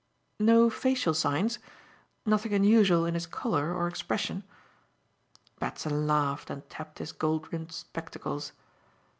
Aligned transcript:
"No 0.39 0.71
facial 0.71 1.13
signs? 1.13 1.59
Nothing 2.25 2.55
unusual 2.55 3.05
in 3.05 3.13
his 3.13 3.27
colour 3.27 3.71
or 3.71 3.87
expression." 3.87 4.43
Batson 5.59 6.07
laughed 6.07 6.49
and 6.49 6.67
tapped 6.71 6.97
his 6.97 7.11
gold 7.11 7.53
rimmed 7.53 7.71
spectacles. 7.71 8.51